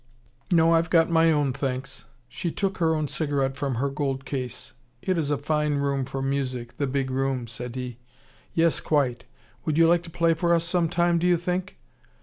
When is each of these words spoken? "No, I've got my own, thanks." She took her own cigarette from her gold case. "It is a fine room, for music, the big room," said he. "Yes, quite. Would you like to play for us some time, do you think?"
"No, 0.51 0.71
I've 0.73 0.89
got 0.89 1.11
my 1.11 1.31
own, 1.31 1.53
thanks." 1.53 2.05
She 2.27 2.51
took 2.51 2.79
her 2.79 2.95
own 2.95 3.07
cigarette 3.07 3.55
from 3.55 3.75
her 3.75 3.87
gold 3.87 4.25
case. 4.25 4.73
"It 5.03 5.15
is 5.15 5.29
a 5.29 5.37
fine 5.37 5.75
room, 5.75 6.05
for 6.05 6.23
music, 6.23 6.77
the 6.77 6.87
big 6.87 7.11
room," 7.11 7.45
said 7.45 7.75
he. 7.75 7.99
"Yes, 8.55 8.79
quite. 8.79 9.25
Would 9.63 9.77
you 9.77 9.87
like 9.87 10.01
to 10.01 10.09
play 10.09 10.33
for 10.33 10.55
us 10.55 10.63
some 10.63 10.89
time, 10.89 11.19
do 11.19 11.27
you 11.27 11.37
think?" 11.37 11.77